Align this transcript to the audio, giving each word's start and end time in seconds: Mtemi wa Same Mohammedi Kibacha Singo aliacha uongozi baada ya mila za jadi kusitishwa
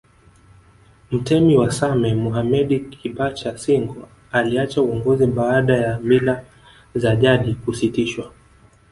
Mtemi 1.11 1.57
wa 1.57 1.71
Same 1.71 2.13
Mohammedi 2.15 2.79
Kibacha 2.79 3.57
Singo 3.57 4.07
aliacha 4.31 4.81
uongozi 4.81 5.25
baada 5.27 5.77
ya 5.77 5.99
mila 5.99 6.43
za 6.95 7.15
jadi 7.15 7.53
kusitishwa 7.55 8.31